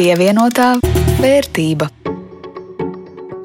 [0.00, 0.78] Pievienotā
[1.20, 1.84] vērtība.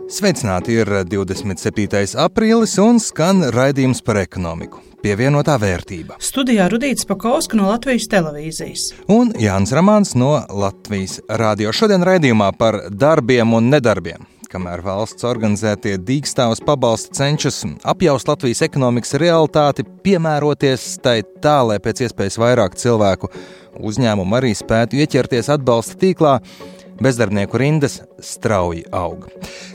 [0.08, 2.14] Sveicināti ir 27.
[2.24, 4.80] aprīlis un skan raidījums par ekonomiku.
[5.04, 6.16] Pievienotā vērtība.
[6.24, 8.86] Studijā Rudīts Pakauska no Latvijas televīzijas.
[9.12, 11.76] Un Jānis Ramāns no Latvijas radio.
[11.76, 14.24] Šodien raidījumā par darbiem un nedarbiem
[14.56, 22.06] kamēr valsts organizētie dīkstāvus pabalsti cenšas apjaust Latvijas ekonomikas realitāti, piemēroties tai tā, lai pēc
[22.06, 23.32] iespējas vairāk cilvēku
[23.76, 26.38] uzņēmumu arī spētu ieķerties atbalsta tīklā,
[27.04, 29.28] bezdarbnieku rindas strauji aug.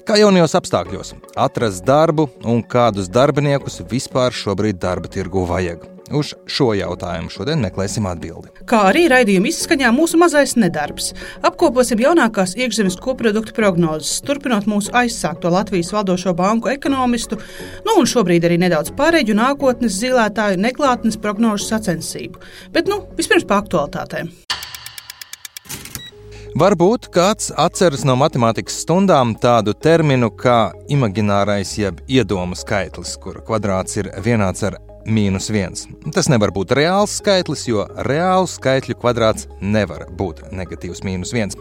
[0.09, 5.90] Kā jaunajos apstākļos atrast darbu un kādus darbiniekus vispār šobrīd darba tirgu vajag?
[6.11, 8.51] Uz šo jautājumu šodien meklēsim atbildi.
[8.69, 11.13] Kā arī raidījuma izskaņā mūsu mazais nedarbs.
[11.47, 17.39] Apkoposim jaunākās iekšzemes koprodukta prognozes, turpinot mūsu aizsākto Latvijas valdošo banku ekonomistu,
[17.87, 22.43] nu un šobrīd arī nedaudz pārēģu nākotnes zilētāju neklātnes prognožu sacensību.
[22.75, 24.35] Bet nu, vispirms par aktualitātēm.
[26.59, 34.01] Varbūt kāds atceras no matemātikas stundām tādu terminu kā imaginārais jeb iedomu skaitlis, kura kvadrāts
[34.03, 35.87] ir vienāds ar mīnus viens.
[36.15, 41.59] Tas nevar būt reāls skaitlis, jo reāls skaitļu kvadrāts nevar būt negatīvs mīnus viens.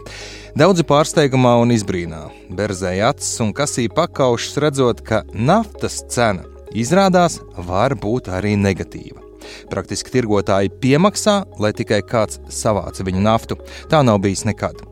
[0.58, 7.96] Daudzi pārsteigumā un izbrīnā berzēja acis un kasīja pakaušus, redzot, ka naftas cena izrādās var
[7.98, 9.22] būt arī negatīva.
[9.70, 13.58] Praktiski tirgotāji piemaksā, lai tikai kāds savāca viņu naftu.
[13.90, 14.84] Tā nav bijis nekad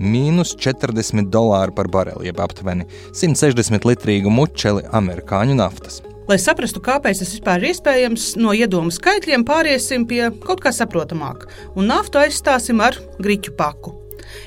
[0.00, 6.00] mīnus 40 dolāri par bareli, jeb aptuveni 160 litrīgu mučeli amerikāņu naftas.
[6.30, 11.48] Lai saprastu, kāpēc tas vispār ir iespējams, no iedomu skaitļiem pāriesim pie kaut kā saprotamāka,
[11.74, 13.96] un naftu aizstāsim ar grīķu paku.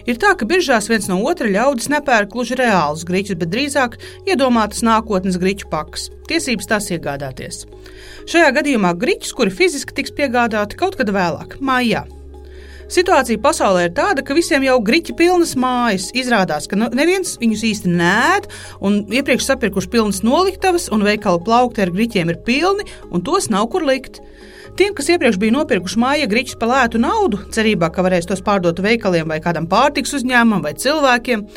[0.08, 4.80] Ir tā, ka biržās viens no otra ļaudis nepērk gluži reālus grīķus, bet drīzāk iedomātas
[4.88, 7.66] nākotnes grīķu pakas, tiesības tās iegādāties.
[8.32, 12.06] Šajā gadījumā grīķus, kuri fiziski tiks piegādāti kaut kad vēlāk, mājā,
[12.94, 16.12] Situācija pasaulē ir tāda, ka visiem jau griķi pilnas mājas.
[16.14, 18.46] Izrādās, ka nu, neviens viņus īsti nēd,
[18.86, 23.66] un iepriekš sapirkuši pilnas noliktavas, un veikalu plaukti ar griķiem ir pilni, un tos nav
[23.74, 24.20] kur likt.
[24.78, 28.84] Tiem, kas iepriekš bija nopirkuši māja grīķus par lētu naudu, cerībā, ka varēs tos pārdot
[28.86, 31.48] veikaliem vai kādam pārtiks uzņēmumam vai cilvēkiem,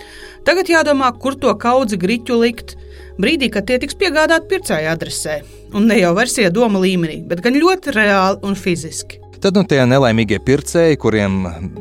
[0.49, 2.79] tagad jādomā, kur to kaudzi grīķu likt.
[3.21, 5.39] Brīdī, kad tie tiks piegādāti pircēja adresē,
[5.77, 9.26] un ne jau versija doma līmenī, bet gan ļoti reāli un fiziski.
[9.41, 11.35] Tad nu tie nelaimīgie pircēji, kuriem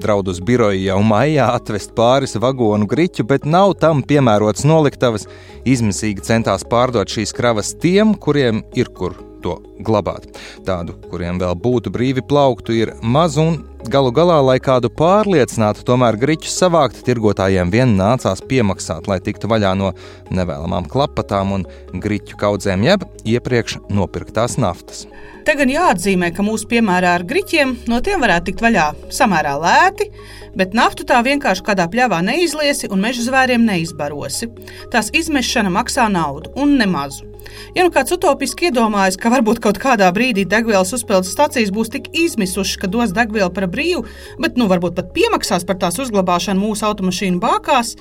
[0.03, 5.29] draud uz biroju jau maijā atvest pāris vagonu griķu, bet nav tam piemērots noliktavas,
[5.63, 10.27] izmisīgi centās pārdot šīs kravas tiem, kuriem ir kur to glabāt.
[10.65, 13.61] Tādu, kuriem vēl būtu brīvi plauktu, ir maz un
[13.91, 19.75] galu galā, lai kādu pārliecinātu, tomēr griķus savākt, tirgotājiem vien nācās piemaksāt, lai tiktu vaļā
[19.77, 19.91] no
[20.33, 25.05] nevēlamām klapatām un griķu kaudzēm, jeb iepriekš nopirktās naftas.
[25.45, 30.09] Te gan jāatzīmē, ka mūsu piemērā ar griķiem no tiem varētu tikt vaļā samērā lēti,
[30.57, 34.49] bet naftu tā vienkārši kādā pļavā neizliesi un meža zvēriem neizbarosi.
[34.93, 37.34] Tās izmešana maksā naudu un nemazu.
[37.75, 42.11] Ja nu kāds utopiski iedomājas, ka varbūt kaut kādā brīdī degvielas uzpildes stācijas būs tik
[42.15, 44.05] izmisušas, ka dos degvielu par brīvu,
[44.41, 47.95] bet nu varbūt pat piemaksās par tās uzglabāšanu mūsu automašīnu bākās,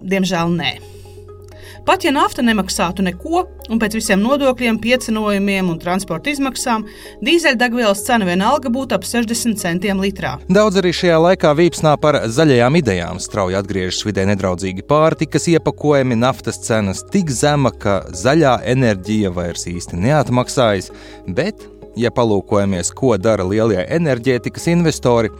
[0.00, 0.99] diemžēl nē.
[1.86, 6.84] Pat ja nafta nemaksātu neko, un pēc visiem nodokļiem, piecinojumiem un transporta izmaksām,
[7.24, 10.36] dīzeļdegvielas cena vienalga būtu ap 60 centiem litrā.
[10.52, 13.22] Daudz arī šajā laikā vīpsnā par zaļajām idejām.
[13.22, 20.00] Strauji atgriežas vidē nedraudzīgi pārtikas iepakojumi, naftas cenas tik zema, ka zaļā enerģija vairs īsti
[20.04, 20.92] neatmaksājas,
[21.28, 25.30] bet ja palūkojamies, ko dara lielie enerģētikas investori,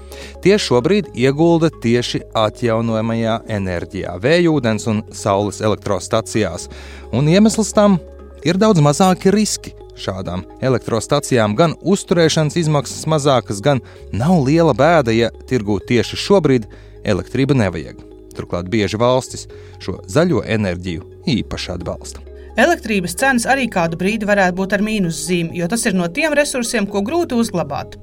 [0.44, 6.68] tie šobrīd iegulda tieši atjaunojamajā enerģijā, vējūdens un saules elektrostacijās.
[7.12, 7.98] Un iemesls tam
[8.46, 9.74] ir daudz mazāki riski.
[10.00, 13.82] Šādām elektrostacijām gan uzturēšanas izmaksas mazākas, gan
[14.16, 16.70] nav liela bēda, ja tirgū tieši šobrīd
[17.04, 18.00] elektrība nevajag.
[18.36, 19.44] Turklāt bieži valstis
[19.82, 22.29] šo zaļo enerģiju īpaši atbalsta.
[22.60, 26.88] Elektrības cenas arī kādu brīdi varētu būt ar mīnuszīmi, jo tas ir no tiem resursiem,
[26.90, 27.96] ko grūti uzglabāt.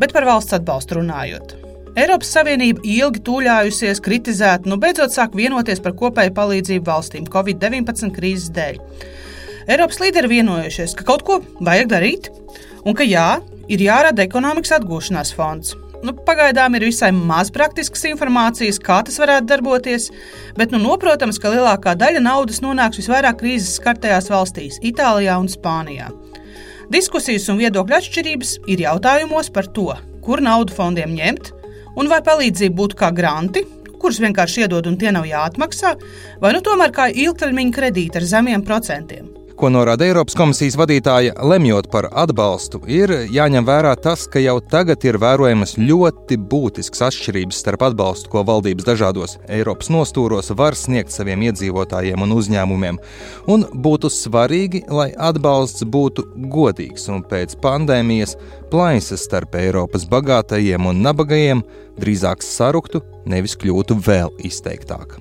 [0.00, 1.54] Bet par valsts atbalstu runājot.
[1.96, 8.52] Eiropas Savienība ilgi tūļājusies, kritizēt, nu beidzot sāk vienoties par kopēju palīdzību valstīm Covid-19 krīzes
[8.56, 8.80] dēļ.
[9.72, 12.28] Eiropas līderi vienojušies, ka kaut ko vajag darīt,
[12.84, 13.28] un ka jā,
[13.68, 15.76] ir jārada ekonomikas atgūšanās fonds.
[16.02, 20.08] Nu, pagaidām ir visai maz praktiskas informācijas, kā tas varētu darboties,
[20.58, 26.10] bet nu, noprotams, ka lielākā daļa naudas nonāks visvairāk krīzes skartajās valstīs- Itālijā un Spānijā.
[26.90, 31.52] Diskusijas un viedokļu atšķirības ir jautājumos par to, kur naudu fondiem ņemt,
[31.96, 33.62] un vai palīdzība būtu kā granti,
[34.00, 35.94] kurus vienkārši iedod un tie nav jāatmaksā,
[36.40, 39.41] vai nu tomēr kā ilgtermiņa kredīti ar zemiem procentiem.
[39.62, 45.04] Ko norāda Eiropas komisijas vadītāja, lemjot par atbalstu, ir jāņem vērā tas, ka jau tagad
[45.06, 51.44] ir vērojamas ļoti būtiskas atšķirības starp atbalstu, ko valdības dažādos Eiropas nostūros var sniegt saviem
[51.46, 52.98] iedzīvotājiem un uzņēmumiem.
[53.54, 58.34] Un būtu svarīgi, lai atbalsts būtu godīgs un pēc pandēmijas
[58.72, 61.60] plaisas starp Eiropas bagātajiem un nabagajiem
[62.00, 65.20] drīzāk saruktu, nevis kļūtu vēl izteiktāka.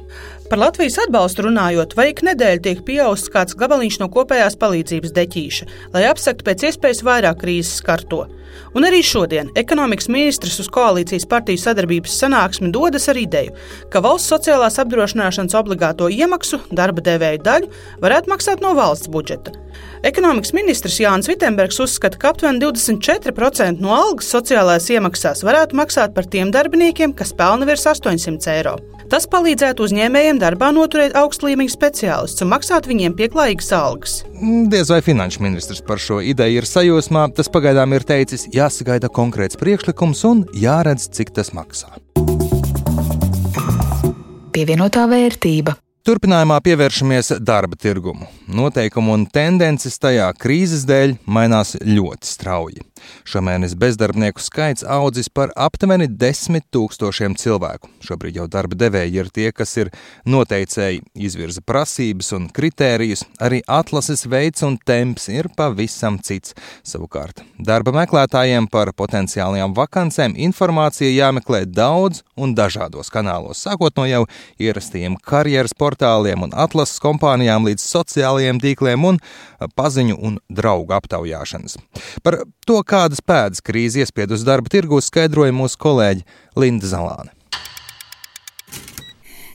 [0.51, 5.67] Par Latvijas atbalstu runājot, vai ik nedēļa tiek pieausts kāds gabaliņš no kopējās palīdzības deķīša,
[5.93, 8.25] lai apsektu pēc iespējas vairāk krīzes skarto.
[8.75, 13.55] Un arī šodien ekonomikas ministrs uz koalīcijas partiju sadarbības sanāksmi dodas ar ideju,
[13.91, 17.71] ka valsts sociālās apdrošināšanas obligāto iemaksu darba devēju daļu
[18.03, 19.55] varētu maksāt no valsts budžeta.
[20.07, 23.31] Ekonomikas ministrs Jānis Vitsenbergs uzskata, ka aptuveni 24%
[23.81, 28.77] no algas sociālajās iemaksās varētu maksāt par tiem darbiniekiem, kas pelna virs 800 eiro.
[29.11, 34.13] Tas palīdzētu uzņēmējiem darbā noturēt augstu līmeņu speciālistus un maksāt viņiem pieklājīgas algas.
[34.37, 39.11] Mm, diez vai finanšu ministrs par šo ideju ir sajūsmā, tas pagaidām ir teicis, jāsagaida
[39.11, 41.91] konkrēts priekšlikums un jāredz, cik tas maksā.
[44.55, 45.75] Pievienotā vērtība.
[46.01, 48.25] Turpinājumā pievēršamies darba tirgumu.
[48.49, 52.81] Noteikumu un tendences tajā krīzes dēļ mainās ļoti strauji.
[53.25, 57.89] Šomēnes bezdarbnieku skaits audzis par aptuveni 10 tūkstošiem cilvēku.
[58.05, 59.91] Šobrīd jau darba devēji ir tie, kas ir
[60.29, 66.55] noteicēji, izvirza prasības un kritērijus, arī atlases veids un temps ir pavisam cits.
[66.87, 74.25] Savukārt, darba meklētājiem par potenciālajām vakancēm informācija jāmeklē daudz un dažādos kanālos, sākot no jau
[74.61, 75.90] ierastajiem karjeras portāliem
[76.47, 79.19] un atlases kompānijām līdz sociālajiem tīkliem un
[79.75, 81.77] paziņu un draugu aptaujāšanas.
[82.23, 87.40] Par to, kādas pēdas krīze iespiedusi darba tirgu, skaidroja mūsu kolēģi Linda Zalāne.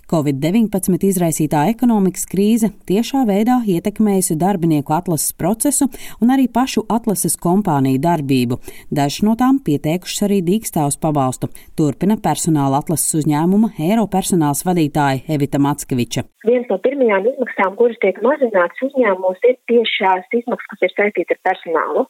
[0.06, 5.88] Covid-19 izraisītā ekonomikas krīze tiešā veidā ietekmējusi darbinieku atlases procesu
[6.22, 8.60] un arī pašu atlases kompāniju darbību.
[8.94, 11.50] Dažas no tām pieteikušas arī dīkstāvus pabalstu.
[11.74, 16.22] Turpina personāla atlases uzņēmuma Eiro personāls vadītāja Evita Mackeviča.
[16.46, 21.34] Viens no pirmajām izmaksām, kuras tiek mazināts uzņēmumos, ir tieši šās izmaksas, kas ir saistītas
[21.34, 22.06] ar personālu.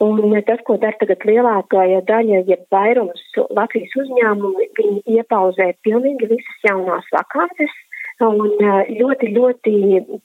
[0.00, 3.20] Un tas, ko dara tagad lielākā daļa, ja vairums
[3.52, 7.74] Latvijas uzņēmumu, viņi iepauzē pilnīgi visas jaunās vakances
[8.24, 9.74] un eh, ļoti, ļoti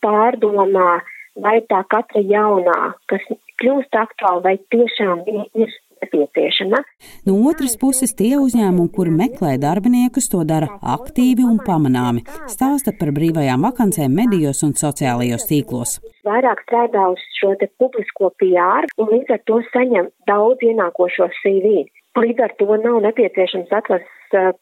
[0.04, 1.02] pārdomā,
[1.44, 3.24] vai tā katra jaunā, kas
[3.60, 6.82] kļūst aktuāla, vai tiešām ir nepieciešama.
[7.28, 12.26] No otras puses, tie uzņēmumi, kuri meklē darbiniekus, to dara aktīvi un pamanāmi.
[12.52, 16.00] Stāsta par brīvajām vakancēm medijos un sociālajos tīklos.
[16.26, 21.86] Vairāk strādā uz šo publisko PR un līdz ar to saņem daudz ienākošo CV.
[22.16, 24.15] Līdz ar to nav nepieciešams atlases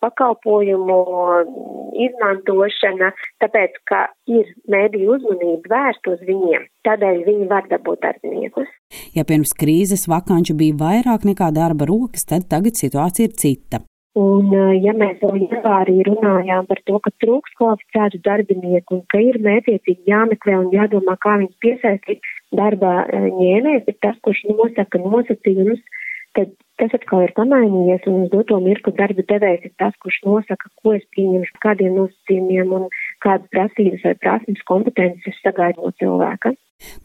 [0.03, 0.97] pakalpojumu
[2.07, 3.11] izmantošana,
[3.43, 6.67] tāpēc, ka ir mēdīju uzmanība vērst uz viņiem.
[6.87, 8.69] Tādēļ viņi var dabūt darbiniekus.
[9.15, 13.83] Ja pirms krīzes vakanču bija vairāk nekā darba rokas, tad tagad situācija ir cita.
[14.13, 19.39] Un, ja mēs vēl janvārī runājām par to, ka trūks kvalificētu darbinieku un ka ir
[19.41, 25.81] mētiecīgi jāmeklē un jādomā, kā viņus piesaistīt darba ņēmējs, ir tas, kurš nosaka nosacījumus,
[26.37, 30.71] tad tas atkal ir pamainījies un uz doto mirkli darba devējs ir tas, kurš nosaka,
[30.81, 32.89] ko es pieņemšu, kādiem nosacījumiem un
[33.25, 36.55] kādas prasības vai prasības kompetences sagaidu no cilvēka.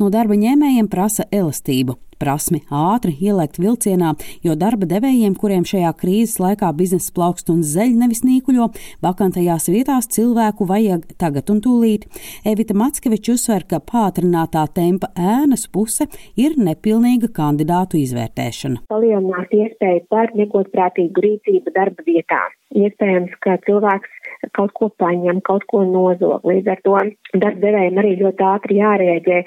[0.01, 6.39] No darba ņēmējiem prasa elastību, prasmi ātri ielēkt vilcienā, jo darba devējiem, kuriem šajā krīzes
[6.43, 8.69] laikā biznesa plaukst un zeļ nevis nīkuļo,
[9.05, 12.09] vakantajās vietās cilvēku vajag tagad un tūlīt.
[12.49, 18.85] Evita Matskeviča uzsver, ka pātrinātā tempa ēnas puse ir nepilnīga kandidātu izvērtēšana.
[18.91, 22.41] Palielināt iespēju par negodprātīgu rīcību darba vietā.
[22.77, 26.45] Iespējams, ka cilvēks kaut ko paņem, kaut ko nozog.
[26.49, 26.97] Līdz ar to
[27.45, 29.41] darbdevējiem arī ļoti ātri jārēģē,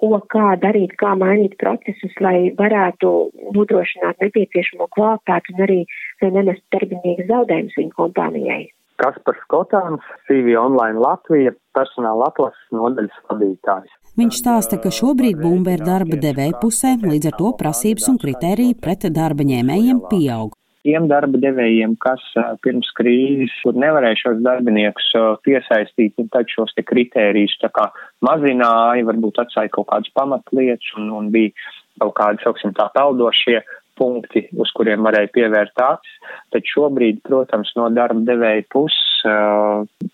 [0.00, 3.12] ko, kā darīt, kā mainīt procesus, lai varētu
[3.56, 5.82] nodrošināt nepieciešamo kvalitāti un arī
[6.22, 8.64] nenest darbinieku zaudējumus viņu kompānijai.
[8.96, 13.92] Kaspars Skotāns, CV Online Latvija, personāla atlases nodaļas vadītājs.
[14.16, 18.78] Viņš stāsta, ka šobrīd bumba ir darba devēja pusē, līdz ar to prasības un kritēriji
[18.80, 20.54] pret darba ņēmējiem pieaug.
[20.88, 22.22] Tiem darba devējiem, kas
[22.64, 25.10] pirms krīzes, kur nevarēja šos darbiniekus
[25.44, 27.90] piesaistīt, tad šos te kritērijus tā kā
[28.24, 31.52] mazināja, varbūt atsāja kaut kādas pamatlietas un, un bija
[32.00, 33.60] kaut kādi, sauksim tā, peldošie
[33.98, 36.16] punkti, uz kuriem varēja pievērt acis,
[36.54, 39.02] tad šobrīd, protams, no darba devēja puses,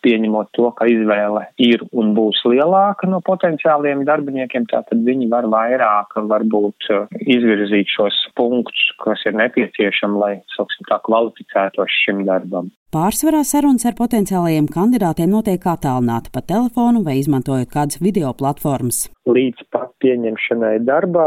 [0.02, 6.16] pieņemot to, ka izvēle ir un būs lielāka no potenciāliem darbiniekiem, tātad viņi var vairāk
[6.30, 6.88] varbūt
[7.20, 12.70] izvirzīt šos punktus, kas ir nepieciešami, lai, sauksim tā, kvalificētos šim darbam.
[12.92, 19.06] Pārsvarā sarunas ar potenciālajiem kandidātiem notiek attālināti pa telefonu vai izmantojot kādas video platformas.
[19.28, 21.26] Līdz pat pieņemšanai darbā,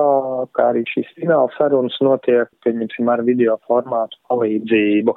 [0.58, 5.16] kā arī šīs fināla sarunas notiek, pieņemsim, ar video formātu palīdzību.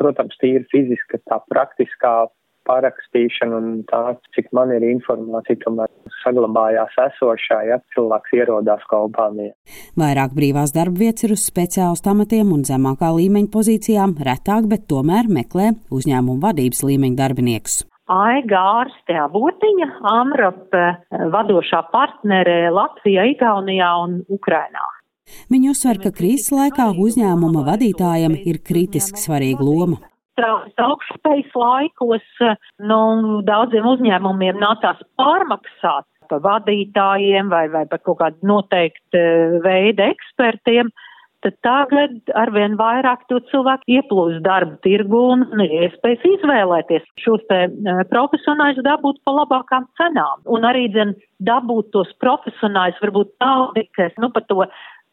[0.00, 2.28] Protams, tīri fiziska, tā praktiskā
[2.68, 4.02] parakstīšana un tā,
[4.36, 5.88] cik man ir informācija, tomēr
[6.20, 9.54] saglabājās esošā, ja cilvēks ierodās kompānijā.
[9.98, 15.30] Vairāk brīvās darba vietas ir uz speciālistu amatiem un zemākā līmeņa pozīcijām, retāk, bet tomēr
[15.32, 17.84] meklē uzņēmumu vadības līmeņa darbiniekus.
[18.08, 20.76] Aiga ārste avotiņa, Amrap
[21.34, 24.86] vadošā partnere Latvijā, Igaunijā un Ukrainā.
[25.52, 30.00] Viņa uzsver, ka krīzes laikā uzņēmuma vadītājam ir kritiski svarīga loma
[30.38, 32.26] straujas augstspējas laikos,
[32.78, 32.98] nu,
[33.42, 40.92] daudziem uzņēmumiem nācās pārmaksāt par vadītājiem vai, vai par kaut kādu noteiktu eh, veidu ekspertiem,
[41.48, 48.02] tad tagad arvien vairāk to cilvēku ieplūst darba tirgu un iespējas izvēlēties šos te eh,
[48.12, 50.44] profesionāļus dabūt pa labākām cenām.
[50.46, 54.66] Un arī, dzen, dabūt tos profesionāļus varbūt tādi, kas, nu, par to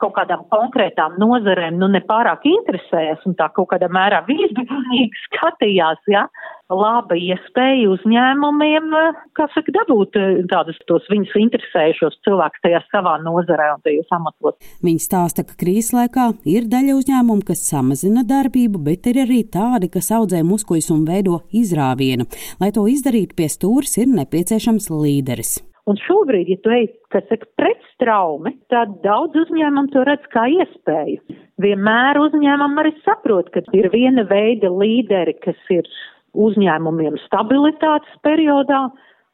[0.04, 6.26] kaut kādām konkrētām nozarēm nu nepārāk interesējas un tā kaut kādā mērā vīzbīnīgi skatījās, ja,
[6.72, 8.94] laba iespēja uzņēmumiem,
[9.38, 14.58] kā saka, dabūt eh, tādus tos viņus interesējušos cilvēkus tajā savā nozarē un tajos amatos.
[14.86, 19.92] Viņi stāsta, ka krīzes laikā ir daļa uzņēmumu, kas samazina darbību, bet ir arī tādi,
[19.94, 22.28] kas audzē muskuļus un veido izrāvienu.
[22.62, 25.58] Lai to izdarītu pie stūres, ir nepieciešams līderis.
[25.86, 30.48] Un šobrīd, ja tu ej, kas saka, pret straumi, tad daudz uzņēmumu to redz kā
[30.50, 31.38] iespēju.
[31.62, 35.86] Vienmēr uzņēmumi arī saprot, ka ir viena veida līderi, kas ir
[36.36, 38.88] uzņēmumiem stabilitātes periodā,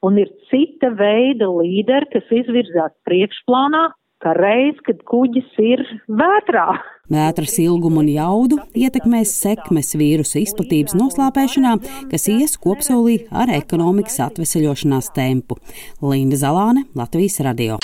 [0.06, 3.90] un ir cita veida līderi, kas izvirzās priekšplānā,
[4.22, 6.68] ka reiz, kad kuģis ir vētrā.
[7.12, 11.74] Vētras ilgumu un jaudu ietekmēs sekmes vīrusa izplatības noslāpēšanā,
[12.14, 15.60] kas ies kopsolī ar ekonomikas atveseļošanās tempu.
[16.06, 17.82] Linda Zalāne, Latvijas radio.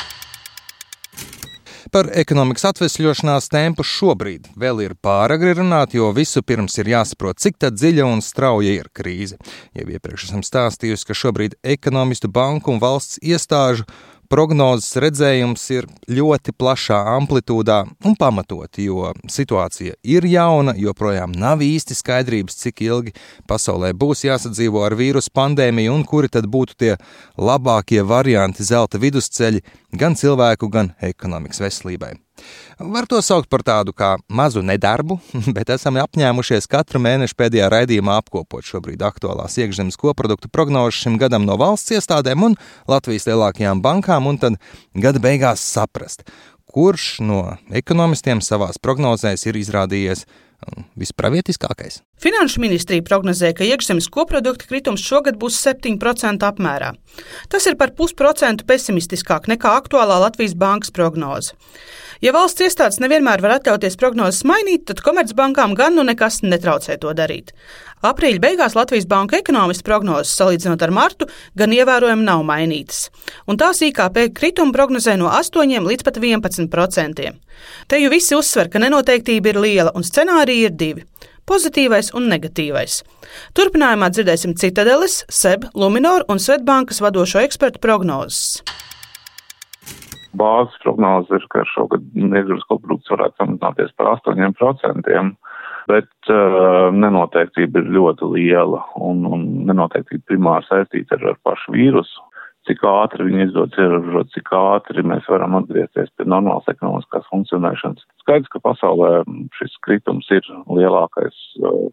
[1.98, 7.58] Par ekonomikas atvesļošanās tempu šobrīd vēl ir pāragri runāt, jo visu pirms ir jāsaprot, cik
[7.74, 9.40] dziļa un strauja ir krīze.
[9.74, 13.88] Jau iepriekš esam stāstījusi, ka šobrīd ekonomistu, banku un valsts iestāžu
[14.30, 21.98] prognozes redzējums ir ļoti plašā amplitūdā un pamatot, jo situācija ir jauna, joprojām nav īsti
[21.98, 23.16] skaidrības, cik ilgi
[23.50, 26.94] pasaulē būs jāsadzīvo ar vīrusu pandēmiju un kuri tad būtu tie
[27.40, 29.64] labākie varianti zelta vidusceļi
[30.00, 32.14] gan cilvēku, gan ekonomikas veselībai.
[32.78, 35.18] Var to saukt par tādu kā mazu nedarbu,
[35.58, 41.48] bet esam apņēmušies katru mēnešu pēdējā raidījumā apkopot šobrīd aktuālās iekšzemes koproduktu prognozes šim gadam
[41.48, 42.58] no valsts iestādēm un
[42.90, 44.60] Latvijas lielākajām bankām, un tad
[44.94, 46.28] gada beigās saprast,
[46.70, 47.42] kurš no
[47.74, 50.28] ekonomistiem savās prognozēs ir izrādījies
[50.98, 52.02] vispravietiskākais.
[52.22, 56.94] Finanšu ministrija prognozē, ka iekšzemes koprodukta kritums šogad būs 7% apmērā.
[57.52, 61.54] Tas ir par pusprocentu pesimistiskāk nekā aktuālā Latvijas bankas prognoze.
[62.22, 67.12] Ja valsts iestādes nevienmēr var atļauties prognozes mainīt, tad komercbankām gan nu nekas netraucē to
[67.14, 67.52] darīt.
[68.06, 73.08] Aprīļa beigās Latvijas Banka ekonomistu prognozes, salīdzinot ar martu, gan ievērojami nav mainītas,
[73.50, 77.38] un tās IKP krituma prognozē no 8 līdz pat 11 procentiem.
[77.90, 81.06] Te jau visi uzsver, ka nenoteiktība ir liela un scenāriji ir divi-
[81.50, 83.04] pozitīvais un negatīvais.
[83.54, 88.62] Turpinājumā dzirdēsim Citadeles, SEB, Luminor un Svetbankas vadošo ekspertu prognozes
[90.40, 95.34] bāzes prognoze ir, ka šogad iedzīvotājs koprodukts varētu samazināties par 8%,
[95.88, 102.26] bet uh, nenoteiktība ir ļoti liela un, un nenoteiktība primāri saistīta ar, ar pašu vīrusu.
[102.68, 108.04] Cik ātri viņi izdodas ierobežot, cik ātri mēs varam atgriezties pie normālas ekonomiskās funkcionēšanas.
[108.24, 109.12] Skaidrs, ka pasaulē
[109.56, 111.86] šis kritums ir lielākais, uh,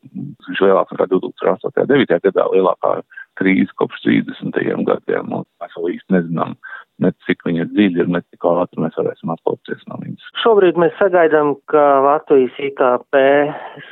[0.49, 1.69] viņš lielāks nekā 2008.
[1.71, 2.19] un 2009.
[2.27, 2.97] gadā, lielākā
[3.39, 4.59] krīze kopš 30.
[4.89, 6.57] gadiem, un mēs vēl īsti nezinām,
[7.03, 10.27] ne cik viņa dziļi ir, ne cik ātri mēs varēsim atkopties no viņas.
[10.43, 13.21] Šobrīd mēs sagaidām, ka Latvijas IKP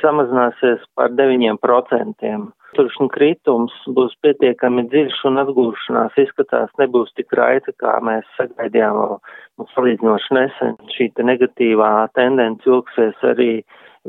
[0.01, 2.35] samazināsies par 9%.
[2.77, 9.69] Turšņu kritums būs pietiekami dziļš un atgūšanās izskatās nebūs tik raita, kā mēs sagaidījām un
[9.75, 10.77] salīdzinoši nesen.
[10.95, 13.51] Šī te negatīvā tendence ilgsies arī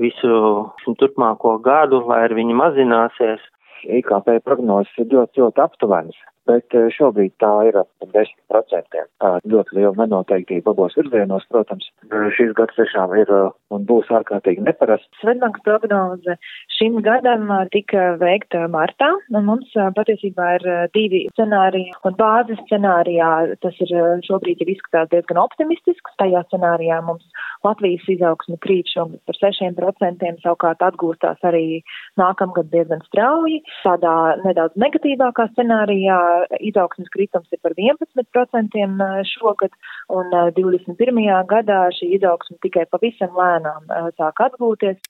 [0.01, 3.51] visu turpmāko gadu, lai ar viņu mazināsies.
[3.85, 9.03] IKP prognozes ir ļoti, ļoti aptuvenas bet eh, šobrīd tā ir ap 10%.
[9.23, 11.89] Tā ļoti liela nenoteiktība abos virzienos, protams.
[12.37, 15.11] Šis gads tiešām ir eh, un būs ārkārtīgi neparasts.
[15.23, 16.37] Svetbankas prognoze
[16.77, 21.95] šim gadam eh, tika veikta martā, un mums patiesībā ir divi scenāriji.
[22.09, 23.31] Un bāzes scenārijā
[23.65, 23.95] tas ir
[24.29, 26.17] šobrīd jau izskatās diezgan optimistisks.
[26.21, 27.25] Tajā scenārijā mums
[27.65, 31.81] Latvijas izaugsme krīt šogad par 6%, savukārt atgūstās arī
[32.21, 33.63] nākamgad diezgan strauji.
[33.85, 36.19] Tādā nedaudz negatīvākā scenārijā
[36.61, 39.75] izaugsmes kritums ir par 11% šogad,
[40.13, 41.25] un 21.
[41.51, 43.91] gadā šī izaugsme tikai pavisam lēnām
[44.21, 45.01] sāk atgūties.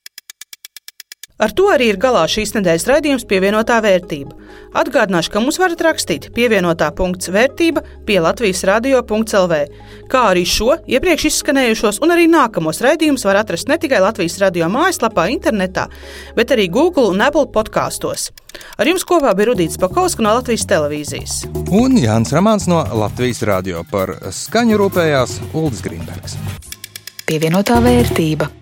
[1.44, 4.32] Ar to arī ir galā šīs nedēļas raidījums pievienotā vērtība.
[4.80, 9.58] Atgādināšu, ka mums varat rakstīt pievienotā punkts vērtība pie Latvijas radio.lv,
[10.08, 14.70] kā arī šo iepriekš izskanējušos un arī nākamos raidījumus var atrast ne tikai Latvijas radio
[14.72, 15.84] mājaslapā, internetā,
[16.38, 18.30] bet arī Google un Apple podkāstos.
[18.80, 21.38] Ar jums kopā bija Rudīts Pakausks no Latvijas televīzijas.
[21.68, 26.38] Un Jānis Ramāns no Latvijas radio par skaņu rūpējās Uldis Grīmbergs.
[27.28, 28.54] Pievienotā vērtība.